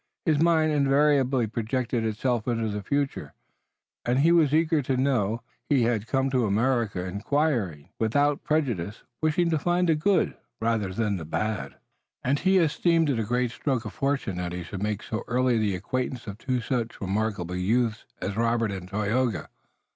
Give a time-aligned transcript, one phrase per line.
[0.25, 3.35] His mind invariably projected itself into the future,
[4.03, 5.43] and he was eager to know.
[5.69, 11.17] He had come to America, inquiring, without prejudices, wishing to find the good rather than
[11.17, 11.75] the bad,
[12.23, 15.59] and he esteemed it a great stroke of fortune that he should make so early
[15.59, 19.49] the acquaintance of two such remarkable youths as Robert and Tayoga.